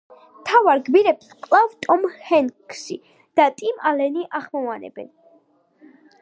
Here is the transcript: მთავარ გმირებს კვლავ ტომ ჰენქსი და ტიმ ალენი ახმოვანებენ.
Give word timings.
მთავარ 0.43 0.79
გმირებს 0.85 1.27
კვლავ 1.47 1.75
ტომ 1.87 2.07
ჰენქსი 2.29 2.97
და 3.41 3.47
ტიმ 3.61 3.85
ალენი 3.91 4.27
ახმოვანებენ. 4.41 5.13